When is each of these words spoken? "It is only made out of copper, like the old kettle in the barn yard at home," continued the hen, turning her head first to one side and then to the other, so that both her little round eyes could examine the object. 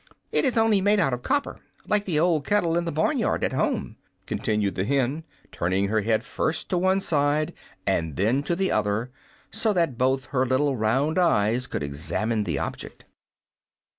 "It 0.31 0.45
is 0.45 0.57
only 0.57 0.81
made 0.81 0.99
out 0.99 1.13
of 1.13 1.21
copper, 1.21 1.59
like 1.87 2.05
the 2.05 2.19
old 2.19 2.43
kettle 2.43 2.75
in 2.75 2.85
the 2.85 2.91
barn 2.91 3.19
yard 3.19 3.43
at 3.43 3.53
home," 3.53 3.97
continued 4.25 4.73
the 4.73 4.83
hen, 4.83 5.23
turning 5.51 5.89
her 5.89 6.01
head 6.01 6.23
first 6.23 6.69
to 6.69 6.77
one 6.79 6.99
side 6.99 7.53
and 7.85 8.15
then 8.15 8.41
to 8.41 8.55
the 8.55 8.71
other, 8.71 9.11
so 9.51 9.73
that 9.73 9.99
both 9.99 10.25
her 10.31 10.43
little 10.43 10.75
round 10.75 11.19
eyes 11.19 11.67
could 11.67 11.83
examine 11.83 12.45
the 12.45 12.57
object. 12.57 13.05